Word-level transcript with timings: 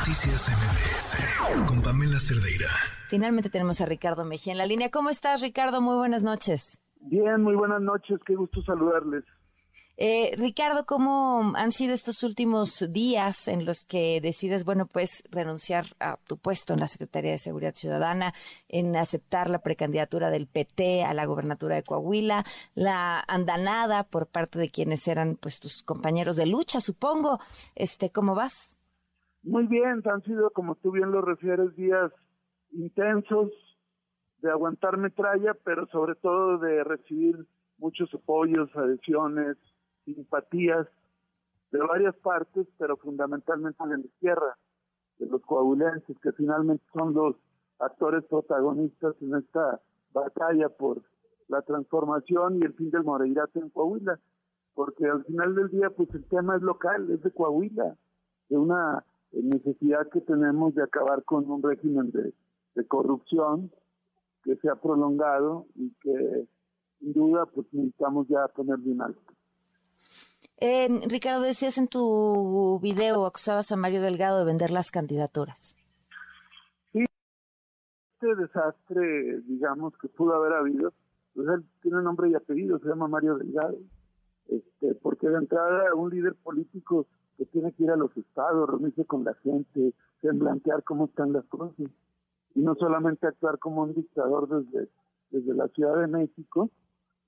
Noticias 0.00 0.48
MBS 0.48 1.68
con 1.68 1.82
Pamela 1.82 2.18
Cerdeira. 2.18 2.70
Finalmente 3.08 3.50
tenemos 3.50 3.82
a 3.82 3.86
Ricardo 3.86 4.24
Mejía 4.24 4.52
en 4.52 4.58
la 4.58 4.64
línea. 4.64 4.90
¿Cómo 4.90 5.10
estás, 5.10 5.42
Ricardo? 5.42 5.82
Muy 5.82 5.94
buenas 5.96 6.22
noches. 6.22 6.80
Bien, 7.02 7.42
muy 7.42 7.54
buenas 7.54 7.82
noches. 7.82 8.18
Qué 8.24 8.34
gusto 8.34 8.62
saludarles. 8.62 9.24
Eh, 9.98 10.34
Ricardo, 10.38 10.86
¿cómo 10.86 11.52
han 11.54 11.70
sido 11.70 11.92
estos 11.92 12.22
últimos 12.22 12.90
días 12.90 13.46
en 13.46 13.66
los 13.66 13.84
que 13.84 14.22
decides, 14.22 14.64
bueno, 14.64 14.86
pues 14.86 15.22
renunciar 15.30 15.84
a 16.00 16.16
tu 16.16 16.38
puesto 16.38 16.72
en 16.72 16.80
la 16.80 16.88
Secretaría 16.88 17.32
de 17.32 17.38
Seguridad 17.38 17.74
Ciudadana, 17.74 18.32
en 18.68 18.96
aceptar 18.96 19.50
la 19.50 19.58
precandidatura 19.58 20.30
del 20.30 20.46
PT 20.46 21.04
a 21.04 21.12
la 21.12 21.26
gobernatura 21.26 21.74
de 21.74 21.82
Coahuila, 21.82 22.46
la 22.74 23.22
andanada 23.28 24.04
por 24.04 24.28
parte 24.28 24.58
de 24.58 24.70
quienes 24.70 25.06
eran, 25.08 25.36
pues, 25.36 25.60
tus 25.60 25.82
compañeros 25.82 26.36
de 26.36 26.46
lucha, 26.46 26.80
supongo? 26.80 27.38
Este, 27.74 28.08
¿cómo 28.08 28.34
vas? 28.34 28.78
Muy 29.42 29.66
bien, 29.66 30.02
han 30.04 30.22
sido, 30.22 30.50
como 30.50 30.74
tú 30.76 30.90
bien 30.90 31.10
lo 31.12 31.22
refieres, 31.22 31.74
días 31.74 32.12
intensos 32.72 33.50
de 34.42 34.50
aguantar 34.50 34.96
metralla, 34.96 35.54
pero 35.64 35.86
sobre 35.86 36.14
todo 36.14 36.58
de 36.58 36.84
recibir 36.84 37.46
muchos 37.78 38.12
apoyos, 38.14 38.68
adhesiones, 38.76 39.56
simpatías 40.04 40.86
de 41.72 41.78
varias 41.78 42.14
partes, 42.16 42.66
pero 42.78 42.96
fundamentalmente 42.96 43.82
de 43.86 43.98
la 43.98 44.04
izquierda, 44.04 44.58
de 45.18 45.26
los 45.26 45.42
coahuilenses, 45.42 46.18
que 46.20 46.32
finalmente 46.32 46.84
son 46.98 47.14
los 47.14 47.36
actores 47.78 48.24
protagonistas 48.24 49.14
en 49.22 49.36
esta 49.36 49.80
batalla 50.12 50.68
por 50.68 51.02
la 51.48 51.62
transformación 51.62 52.56
y 52.56 52.66
el 52.66 52.74
fin 52.74 52.90
del 52.90 53.04
Moreirato 53.04 53.58
en 53.58 53.70
Coahuila, 53.70 54.18
porque 54.74 55.06
al 55.06 55.24
final 55.24 55.54
del 55.54 55.68
día, 55.68 55.90
pues 55.90 56.08
el 56.14 56.24
tema 56.26 56.56
es 56.56 56.62
local, 56.62 57.10
es 57.10 57.22
de 57.22 57.30
Coahuila, 57.30 57.96
de 58.48 58.56
una 58.56 59.04
necesidad 59.32 60.08
que 60.10 60.20
tenemos 60.20 60.74
de 60.74 60.82
acabar 60.82 61.24
con 61.24 61.50
un 61.50 61.62
régimen 61.62 62.10
de, 62.10 62.34
de 62.74 62.86
corrupción 62.86 63.70
que 64.42 64.56
se 64.56 64.68
ha 64.68 64.76
prolongado 64.76 65.66
y 65.74 65.90
que 66.00 66.48
sin 66.98 67.12
duda 67.12 67.46
pues 67.46 67.66
necesitamos 67.72 68.28
ya 68.28 68.48
ponerle 68.48 68.92
un 68.92 69.02
alto. 69.02 69.32
Eh, 70.58 70.88
Ricardo, 71.08 71.42
decías 71.42 71.78
en 71.78 71.88
tu 71.88 72.78
video, 72.82 73.24
acusabas 73.24 73.72
a 73.72 73.76
Mario 73.76 74.02
Delgado 74.02 74.40
de 74.40 74.44
vender 74.44 74.70
las 74.70 74.90
candidaturas. 74.90 75.74
Sí, 76.92 77.04
este 78.14 78.34
desastre, 78.36 79.40
digamos, 79.46 79.96
que 79.96 80.08
pudo 80.08 80.34
haber 80.34 80.52
habido, 80.52 80.92
pues 81.34 81.48
él 81.48 81.64
tiene 81.80 82.02
nombre 82.02 82.28
y 82.28 82.34
apellido, 82.34 82.78
se 82.78 82.88
llama 82.88 83.08
Mario 83.08 83.38
Delgado. 83.38 83.78
Este, 84.48 84.94
porque 84.96 85.28
de 85.28 85.38
entrada 85.38 85.94
un 85.94 86.10
líder 86.10 86.34
político 86.34 87.06
que 87.40 87.46
tiene 87.46 87.72
que 87.72 87.84
ir 87.84 87.90
a 87.90 87.96
los 87.96 88.14
estados, 88.18 88.68
reunirse 88.68 89.06
con 89.06 89.24
la 89.24 89.32
gente, 89.32 89.94
blanquear 90.22 90.84
cómo 90.84 91.06
están 91.06 91.32
las 91.32 91.46
cosas, 91.46 91.74
y 92.54 92.60
no 92.60 92.74
solamente 92.74 93.26
actuar 93.26 93.58
como 93.58 93.82
un 93.82 93.94
dictador 93.94 94.46
desde, 94.46 94.90
desde 95.30 95.54
la 95.54 95.68
Ciudad 95.68 95.98
de 96.00 96.06
México, 96.06 96.68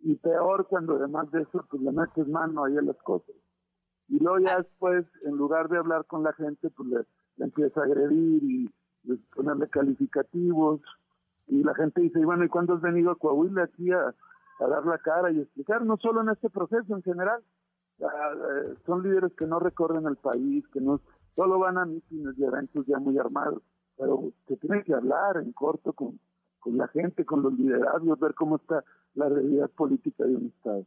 y 0.01 0.17
peor 0.17 0.67
cuando 0.67 0.97
además 0.97 1.31
de 1.31 1.41
eso 1.41 1.65
pues 1.71 1.81
le 1.81 1.93
metes 1.93 2.29
mano 2.29 2.63
ahí 2.63 2.77
a 2.77 2.83
las 2.83 2.99
cosas. 2.99 3.35
Y 4.09 4.19
luego 4.19 4.39
ya 4.41 4.59
después, 4.59 5.07
en 5.25 5.35
lugar 5.39 5.71
de 5.71 5.79
hablar 5.79 6.05
con 6.05 6.23
la 6.23 6.35
gente, 6.35 6.69
pues 6.69 6.87
le, 6.91 7.07
empieza 7.43 7.81
a 7.81 7.85
agredir 7.85 8.43
y 8.43 8.71
ponerle 9.35 9.67
calificativos. 9.69 10.83
Y 11.47 11.63
la 11.63 11.75
gente 11.75 12.03
dice, 12.03 12.21
y 12.21 12.25
bueno, 12.25 12.45
¿y 12.45 12.51
cuándo 12.51 12.75
has 12.75 12.83
venido 12.83 13.13
a 13.13 13.17
Coahuila 13.17 13.63
aquí 13.63 13.91
a, 13.93 14.15
dar 14.61 14.85
la 14.85 14.99
cara 14.99 15.31
y 15.31 15.41
explicar? 15.41 15.87
No 15.87 15.97
solo 15.97 16.21
en 16.21 16.29
este 16.29 16.51
proceso, 16.51 16.95
en 16.95 17.03
general. 17.03 17.43
Eh, 18.03 18.75
son 18.85 19.03
líderes 19.03 19.33
que 19.35 19.47
no 19.47 19.59
recorren 19.59 20.07
el 20.07 20.17
país, 20.17 20.67
que 20.69 20.81
no 20.81 21.01
solo 21.37 21.59
van 21.59 21.79
a 21.79 21.85
mítines 21.85 22.37
y 22.37 22.45
eventos 22.45 22.87
ya 22.87 22.99
muy 22.99 23.19
armados, 23.19 23.63
pero 23.97 24.33
que 24.47 24.57
tienen 24.57 24.83
que 24.83 24.95
hablar 24.95 25.37
en 25.37 25.53
corto 25.53 25.93
con, 25.93 26.19
con 26.59 26.77
la 26.77 26.89
gente, 26.89 27.25
con 27.25 27.43
los 27.43 27.53
liderazgos, 27.55 28.19
ver 28.19 28.35
cómo 28.35 28.57
está 28.57 28.85
la 29.15 29.29
realidad 29.29 29.71
política 29.71 30.25
de 30.25 30.37
un 30.37 30.47
Estado. 30.47 30.85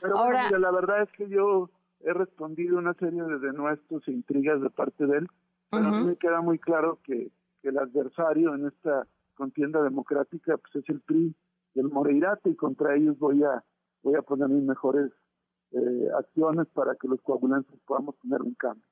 Pero 0.00 0.18
Ahora, 0.18 0.50
la 0.50 0.70
verdad 0.72 1.02
es 1.02 1.12
que 1.12 1.28
yo 1.28 1.70
he 2.00 2.12
respondido 2.12 2.78
una 2.78 2.94
serie 2.94 3.22
de 3.22 3.38
denuestos 3.38 4.06
e 4.08 4.12
intrigas 4.12 4.60
de 4.60 4.70
parte 4.70 5.06
de 5.06 5.18
él, 5.18 5.28
pero 5.70 5.84
a 5.84 5.90
mí 5.92 6.04
me 6.04 6.16
queda 6.16 6.40
muy 6.40 6.58
claro 6.58 6.98
que, 7.04 7.30
el 7.62 7.78
adversario 7.78 8.56
en 8.56 8.66
esta 8.66 9.06
contienda 9.34 9.80
democrática 9.84 10.56
pues 10.56 10.74
es 10.74 10.88
el 10.88 11.00
PRI 11.00 11.32
el 11.76 11.88
Moreirato 11.88 12.50
y 12.50 12.56
contra 12.56 12.96
ellos 12.96 13.16
voy 13.20 13.44
a 13.44 13.62
voy 14.02 14.16
a 14.16 14.22
poner 14.22 14.48
mis 14.48 14.64
mejores 14.64 15.12
eh, 15.72 16.08
acciones 16.18 16.66
para 16.68 16.94
que 16.96 17.08
los 17.08 17.20
coagulantes 17.22 17.78
podamos 17.86 18.16
tener 18.18 18.42
un 18.42 18.54
cambio. 18.54 18.84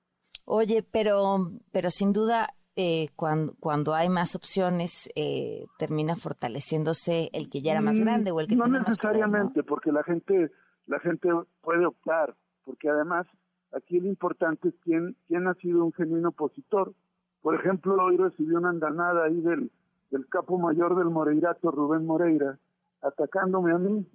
Oye, 0.44 0.82
pero 0.82 1.50
pero 1.72 1.91
sin 1.91 2.12
duda 2.12 2.54
eh, 2.76 3.08
cuando, 3.16 3.54
cuando 3.60 3.94
hay 3.94 4.08
más 4.08 4.34
opciones, 4.34 5.10
eh, 5.14 5.66
termina 5.78 6.16
fortaleciéndose 6.16 7.28
el 7.32 7.50
que 7.50 7.60
ya 7.60 7.72
era 7.72 7.80
más 7.80 7.98
mm, 7.98 8.02
grande 8.02 8.30
o 8.30 8.41
el 8.41 8.48
que 8.48 8.56
no 8.56 8.66
necesariamente, 8.66 9.62
porque 9.62 9.92
la 9.92 10.02
gente 10.02 10.50
la 10.86 10.98
gente 11.00 11.28
puede 11.60 11.84
optar, 11.84 12.34
porque 12.64 12.88
además 12.88 13.26
aquí 13.72 14.00
lo 14.00 14.08
importante 14.08 14.68
es 14.68 14.74
quién 14.82 15.16
quién 15.26 15.47
ha 15.47 15.54
sido 15.54 15.84
un 15.84 15.92
genuino 15.92 16.30
opositor. 16.30 16.94
Por 17.42 17.54
ejemplo, 17.54 17.97
hoy 18.02 18.16
recibí 18.16 18.54
una 18.54 18.70
andanada 18.70 19.24
ahí 19.24 19.41
del 19.41 19.70
del 20.10 20.26
capo 20.28 20.58
mayor 20.58 20.97
del 20.97 21.10
Moreirato, 21.10 21.70
Rubén 21.70 22.06
Moreira, 22.06 22.58
atacándome 23.02 23.72
a 23.72 23.78
mí 23.78 24.06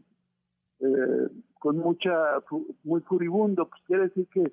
eh, 0.79 1.29
con 1.65 1.77
mucha 1.77 2.13
muy 2.83 3.01
furibundo, 3.01 3.67
pues 3.67 3.81
quiere 3.87 4.03
decir 4.03 4.27
que, 4.27 4.43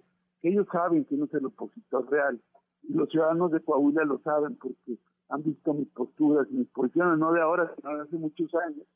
que 0.41 0.49
ellos 0.49 0.67
saben 0.73 1.05
quién 1.05 1.23
es 1.23 1.35
el 1.35 1.45
opositor 1.45 2.11
real 2.11 2.41
y 2.85 2.95
los 2.95 3.11
ciudadanos 3.11 3.53
de 3.53 3.61
Coahuila 3.61 4.03
lo 4.05 4.19
saben 4.21 4.57
porque 4.57 4.97
han 5.29 5.43
visto 5.43 5.75
mis 5.75 5.89
posturas 5.89 6.47
y 6.51 6.55
mis 6.55 6.69
posiciones, 6.69 7.19
no 7.19 7.31
de 7.35 7.43
ahora, 7.43 7.71
sino 7.77 7.95
de 7.95 8.03
hace 8.05 8.17
muchos 8.17 8.55
años. 8.55 8.87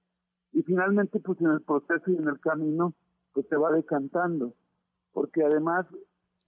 Y 0.55 0.63
finalmente, 0.63 1.21
pues 1.21 1.39
en 1.43 1.49
el 1.49 1.61
proceso 1.61 2.11
y 2.11 2.17
en 2.17 2.27
el 2.27 2.41
camino, 2.41 2.95
pues 3.35 3.47
se 3.49 3.57
va 3.57 3.71
decantando, 3.71 4.55
porque 5.13 5.45
además 5.45 5.85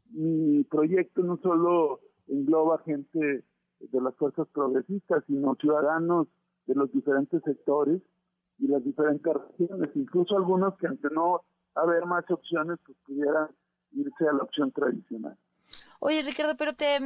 mi 0.09 0.65
proyecto 0.65 1.23
no 1.23 1.37
solo 1.37 2.01
engloba 2.29 2.79
gente 2.79 3.45
de 3.79 4.01
las 4.01 4.15
fuerzas 4.15 4.49
progresistas, 4.55 5.23
sino 5.27 5.55
ciudadanos 5.57 6.29
de 6.67 6.77
los 6.77 6.91
diferentes 6.93 7.43
sectores 7.43 8.01
y 8.59 8.69
las 8.69 8.83
diferentes 8.83 9.35
regiones, 9.35 9.91
incluso 9.97 10.35
algunos 10.35 10.75
que 10.79 10.87
ante 10.87 11.11
no 11.11 11.43
haber 11.83 12.07
más 12.07 12.25
opciones, 12.31 12.79
pues 12.85 12.97
pudieran 13.07 13.49
irse 13.93 14.29
a 14.29 14.33
la 14.33 14.43
opción 14.43 14.71
tradicional. 14.73 15.37
Oye, 16.01 16.23
Ricardo, 16.23 16.57
pero 16.57 16.75
te, 16.75 16.99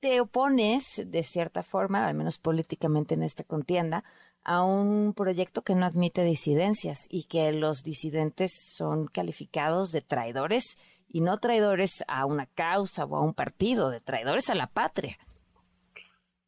te 0.00 0.20
opones, 0.20 1.02
de 1.04 1.22
cierta 1.22 1.62
forma, 1.62 2.06
al 2.06 2.14
menos 2.14 2.38
políticamente 2.38 3.14
en 3.14 3.22
esta 3.22 3.44
contienda, 3.44 4.04
a 4.44 4.64
un 4.64 5.12
proyecto 5.14 5.62
que 5.62 5.74
no 5.74 5.84
admite 5.84 6.22
disidencias 6.22 7.06
y 7.10 7.24
que 7.24 7.52
los 7.52 7.82
disidentes 7.82 8.52
son 8.76 9.06
calificados 9.06 9.92
de 9.92 10.00
traidores 10.00 10.76
y 11.08 11.20
no 11.20 11.38
traidores 11.38 12.04
a 12.08 12.24
una 12.26 12.46
causa 12.46 13.04
o 13.04 13.16
a 13.16 13.22
un 13.22 13.34
partido, 13.34 13.90
de 13.90 14.00
traidores 14.00 14.48
a 14.50 14.54
la 14.54 14.66
patria. 14.68 15.16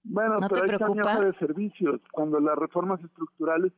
Bueno, 0.03 0.39
¿No 0.39 0.49
pero 0.49 0.63
te 0.63 0.77
preocupa? 0.77 1.21
de 1.21 1.35
servicios. 1.39 2.01
Cuando 2.13 2.41
las 2.41 2.57
reformas 2.57 3.03
estructurales 3.05 3.73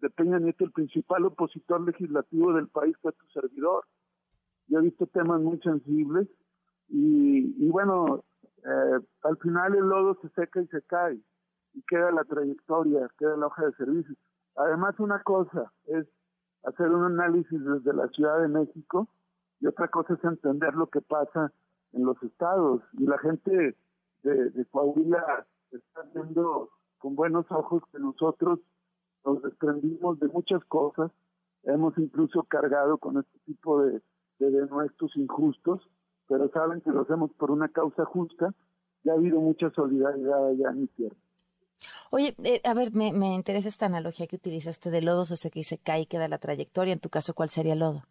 de 0.00 0.10
Peña 0.10 0.38
Nieto, 0.38 0.64
el 0.64 0.72
principal 0.72 1.24
opositor 1.24 1.80
legislativo 1.80 2.52
del 2.52 2.68
país 2.68 2.96
fue 3.02 3.12
tu 3.12 3.26
servidor. 3.28 3.84
Yo 4.68 4.78
he 4.78 4.82
visto 4.82 5.06
temas 5.06 5.40
muy 5.40 5.58
sensibles 5.60 6.28
y, 6.88 7.68
bueno, 7.68 8.24
eh, 8.64 9.00
al 9.22 9.36
final 9.38 9.74
el 9.74 9.88
lodo 9.88 10.18
se 10.22 10.28
seca 10.30 10.60
y 10.60 10.66
se 10.68 10.82
cae 10.82 11.18
y 11.74 11.82
queda 11.82 12.10
la 12.10 12.24
trayectoria, 12.24 13.08
queda 13.18 13.36
la 13.36 13.46
hoja 13.46 13.66
de 13.66 13.72
servicios. 13.72 14.16
Además, 14.56 14.98
una 14.98 15.22
cosa 15.22 15.72
es 15.86 16.06
hacer 16.64 16.90
un 16.90 17.04
análisis 17.04 17.64
desde 17.64 17.92
la 17.92 18.08
Ciudad 18.08 18.40
de 18.40 18.48
México 18.48 19.08
y 19.60 19.66
otra 19.66 19.88
cosa 19.88 20.14
es 20.14 20.24
entender 20.24 20.74
lo 20.74 20.88
que 20.88 21.00
pasa 21.00 21.52
en 21.92 22.04
los 22.04 22.22
estados. 22.22 22.82
Y 22.94 23.06
la 23.06 23.18
gente 23.18 23.76
de 24.22 24.66
Coahuila 24.70 25.46
está 25.70 26.02
viendo 26.14 26.70
con 26.98 27.14
buenos 27.14 27.46
ojos 27.50 27.82
que 27.92 27.98
nosotros 27.98 28.60
nos 29.24 29.42
desprendimos 29.42 30.18
de 30.20 30.28
muchas 30.28 30.64
cosas. 30.64 31.10
Hemos 31.64 31.96
incluso 31.98 32.44
cargado 32.44 32.98
con 32.98 33.18
este 33.18 33.38
tipo 33.44 33.82
de, 33.82 34.00
de 34.38 34.50
denuestos 34.50 35.16
injustos 35.16 35.82
pero 36.28 36.50
saben 36.50 36.80
que 36.82 36.90
lo 36.90 37.00
hacemos 37.00 37.32
por 37.32 37.50
una 37.50 37.68
causa 37.68 38.04
justa. 38.04 38.54
Ya 39.02 39.12
ha 39.12 39.16
habido 39.16 39.40
mucha 39.40 39.70
solidaridad 39.70 40.48
allá 40.48 40.70
en 40.70 40.80
mi 40.82 40.86
tierra. 40.88 41.16
Oye, 42.10 42.34
eh, 42.44 42.60
a 42.64 42.74
ver, 42.74 42.92
me, 42.92 43.12
me, 43.12 43.34
interesa 43.34 43.68
esta 43.68 43.86
analogía 43.86 44.26
que 44.26 44.36
utilizaste 44.36 44.90
de 44.90 45.00
lodo, 45.00 45.22
o 45.22 45.24
sea, 45.24 45.50
que 45.50 45.62
se 45.62 45.78
cae 45.78 46.02
y 46.02 46.06
queda 46.06 46.28
la 46.28 46.38
trayectoria. 46.38 46.92
En 46.92 47.00
tu 47.00 47.08
caso, 47.08 47.34
¿cuál 47.34 47.48
sería 47.48 47.72
el 47.72 47.78
lodo? 47.78 48.02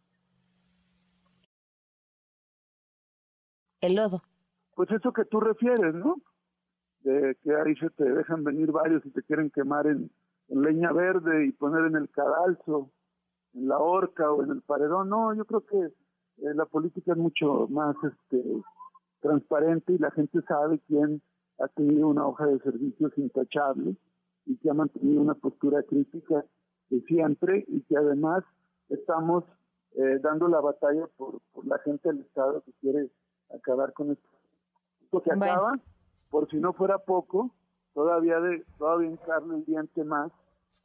El 3.81 3.95
lodo. 3.95 4.23
Pues 4.73 4.89
eso 4.91 5.11
que 5.11 5.25
tú 5.25 5.39
refieres, 5.39 5.93
¿no? 5.93 6.15
De 7.01 7.37
que 7.43 7.55
ahí 7.55 7.75
se 7.75 7.89
te 7.91 8.03
dejan 8.03 8.43
venir 8.43 8.71
varios 8.71 9.05
y 9.05 9.11
te 9.11 9.21
quieren 9.21 9.51
quemar 9.51 9.85
en 9.87 10.09
leña 10.49 10.91
verde 10.91 11.45
y 11.45 11.51
poner 11.51 11.85
en 11.85 11.95
el 11.95 12.09
cadalso, 12.09 12.91
en 13.53 13.67
la 13.67 13.79
horca 13.79 14.31
o 14.31 14.43
en 14.43 14.51
el 14.51 14.61
paredón. 14.61 15.09
No, 15.09 15.33
yo 15.33 15.45
creo 15.45 15.65
que 15.65 15.77
eh, 15.77 16.53
la 16.53 16.65
política 16.65 17.13
es 17.13 17.17
mucho 17.17 17.67
más 17.69 17.95
este 18.03 18.43
transparente 19.19 19.93
y 19.93 19.97
la 19.97 20.11
gente 20.11 20.41
sabe 20.47 20.79
quién 20.87 21.21
ha 21.59 21.67
tenido 21.69 22.07
una 22.07 22.25
hoja 22.27 22.45
de 22.45 22.59
servicios 22.59 23.11
intachable 23.17 23.95
y 24.45 24.57
que 24.57 24.69
ha 24.69 24.73
mantenido 24.73 25.21
una 25.21 25.33
postura 25.33 25.83
crítica 25.83 26.45
de 26.89 27.01
siempre 27.01 27.65
y 27.67 27.81
que 27.81 27.97
además 27.97 28.43
estamos 28.89 29.43
eh, 29.95 30.19
dando 30.21 30.47
la 30.47 30.61
batalla 30.61 31.07
por, 31.17 31.41
por 31.51 31.65
la 31.65 31.79
gente 31.79 32.09
del 32.09 32.21
Estado 32.21 32.61
que 32.61 32.71
quiere 32.79 33.09
acabar 33.53 33.93
con 33.93 34.11
esto. 34.11 34.29
Esto 35.03 35.21
que 35.21 35.31
acaba, 35.31 35.79
por 36.29 36.49
si 36.49 36.57
no 36.57 36.73
fuera 36.73 36.99
poco, 36.99 37.51
todavía 37.97 38.39
de 38.39 38.63
todavía 38.77 39.09
encarna 39.09 39.55
el 39.55 39.65
diente 39.65 40.03
más 40.03 40.31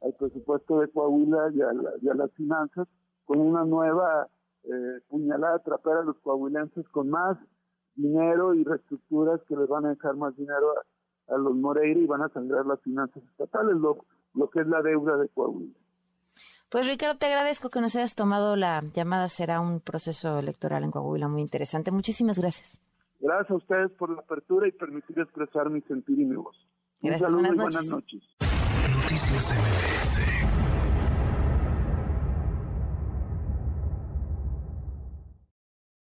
al 0.01 0.13
presupuesto 0.13 0.79
de 0.79 0.87
Coahuila 0.89 1.51
y 1.53 1.61
a, 1.61 2.13
las 2.15 2.31
finanzas 2.31 2.87
con 3.25 3.39
una 3.39 3.63
nueva 3.65 4.27
eh, 4.63 4.99
puñalada 5.09 5.59
trapera 5.59 5.99
a 5.99 6.03
los 6.05 6.17
coahuilenses 6.21 6.89
con 6.89 7.11
más 7.11 7.37
dinero 7.93 8.55
y 8.55 8.63
reestructuras 8.63 9.39
que 9.47 9.55
les 9.55 9.69
van 9.69 9.85
a 9.85 9.89
dejar 9.89 10.15
más 10.15 10.35
dinero 10.35 10.73
a, 11.27 11.37
los 11.37 11.53
Moreira 11.53 11.99
y 11.99 12.07
van 12.07 12.23
a 12.23 12.29
sangrar 12.29 12.65
las 12.65 12.81
finanzas 12.81 13.21
estatales, 13.23 13.75
lo, 13.75 14.03
lo 14.33 14.49
que 14.49 14.63
es 14.63 14.67
la 14.67 14.81
deuda 14.81 15.15
de 15.17 15.29
Coahuila. 15.29 15.75
Pues 16.69 16.87
Ricardo, 16.87 17.19
te 17.19 17.27
agradezco 17.27 17.69
que 17.69 17.79
nos 17.79 17.95
hayas 17.95 18.15
tomado 18.15 18.55
la 18.55 18.81
llamada. 18.91 19.27
Será 19.27 19.61
un 19.61 19.81
proceso 19.81 20.39
electoral 20.39 20.83
en 20.83 20.89
Coahuila 20.89 21.27
muy 21.27 21.41
interesante. 21.41 21.91
Muchísimas 21.91 22.39
gracias. 22.39 22.81
Gracias 23.19 23.51
a 23.51 23.55
ustedes 23.55 23.91
por 23.91 24.09
la 24.09 24.21
apertura 24.21 24.67
y 24.67 24.71
permitir 24.71 25.19
expresar 25.19 25.69
mi 25.69 25.81
sentir 25.81 26.19
y 26.19 26.25
mi 26.25 26.35
voz. 26.35 26.57
Gracias, 27.03 27.31
buenas 27.33 27.85
noches. 27.85 28.23
Noticias 28.95 29.53